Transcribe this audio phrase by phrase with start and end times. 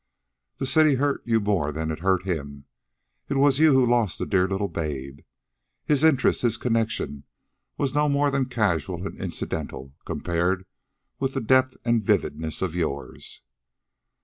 [0.57, 2.65] The city hurt you more than it hurt him.
[3.29, 5.19] It was you who lost the dear little babe.
[5.85, 7.23] His interest, his connection,
[7.77, 10.65] was no more than casual and incidental compared
[11.19, 13.41] with the depth and vividness of yours."